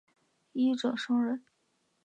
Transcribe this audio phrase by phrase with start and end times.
[0.53, 1.43] 一者生忍。